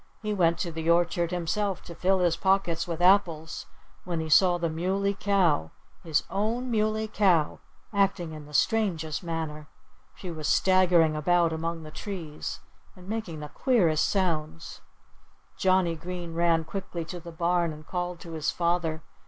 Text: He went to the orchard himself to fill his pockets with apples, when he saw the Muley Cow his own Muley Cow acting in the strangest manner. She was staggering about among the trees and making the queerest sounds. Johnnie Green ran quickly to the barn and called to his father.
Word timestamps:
He 0.23 0.33
went 0.33 0.57
to 0.57 0.71
the 0.71 0.89
orchard 0.89 1.29
himself 1.29 1.83
to 1.83 1.93
fill 1.93 2.21
his 2.21 2.35
pockets 2.35 2.87
with 2.87 3.03
apples, 3.03 3.67
when 4.03 4.19
he 4.19 4.29
saw 4.29 4.57
the 4.57 4.67
Muley 4.67 5.13
Cow 5.13 5.69
his 6.03 6.23
own 6.31 6.71
Muley 6.71 7.07
Cow 7.07 7.59
acting 7.93 8.31
in 8.31 8.47
the 8.47 8.53
strangest 8.55 9.21
manner. 9.21 9.67
She 10.15 10.31
was 10.31 10.47
staggering 10.47 11.15
about 11.15 11.53
among 11.53 11.83
the 11.83 11.91
trees 11.91 12.61
and 12.95 13.07
making 13.07 13.41
the 13.41 13.49
queerest 13.49 14.09
sounds. 14.09 14.81
Johnnie 15.55 15.95
Green 15.97 16.33
ran 16.33 16.63
quickly 16.63 17.05
to 17.05 17.19
the 17.19 17.31
barn 17.31 17.71
and 17.71 17.85
called 17.85 18.19
to 18.21 18.31
his 18.31 18.49
father. 18.49 19.03